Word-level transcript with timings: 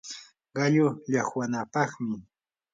qallu 0.55 0.85
llaqwanapaqmi 1.11 2.17